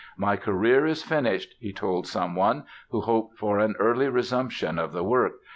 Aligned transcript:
"My 0.17 0.35
career 0.35 0.87
is 0.87 1.03
finished" 1.03 1.53
he 1.59 1.71
told 1.71 2.07
someone 2.07 2.63
who 2.89 3.01
hoped 3.01 3.37
for 3.37 3.59
an 3.59 3.75
early 3.77 4.09
resumption 4.09 4.79
of 4.79 4.93
the 4.93 5.03
work. 5.03 5.33